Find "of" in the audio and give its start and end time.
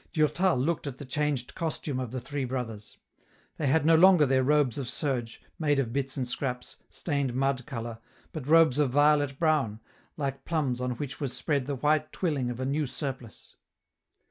1.99-2.09, 4.79-4.89, 5.77-5.93, 8.79-8.89, 12.49-12.59